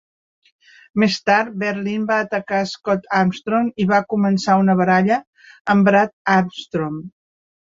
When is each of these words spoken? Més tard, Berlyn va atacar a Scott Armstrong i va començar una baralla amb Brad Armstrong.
Més 1.01 1.17
tard, 1.29 1.51
Berlyn 1.63 2.07
va 2.11 2.17
atacar 2.25 2.61
a 2.61 2.69
Scott 2.71 3.05
Armstrong 3.19 3.69
i 3.85 3.87
va 3.93 4.01
començar 4.15 4.57
una 4.65 4.77
baralla 4.83 5.21
amb 5.75 5.91
Brad 5.91 6.17
Armstrong. 6.39 6.99